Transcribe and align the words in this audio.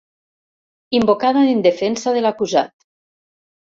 Invocada 0.99 1.43
en 1.51 1.61
defensa 1.67 2.17
de 2.17 2.25
l'acusat. 2.27 2.75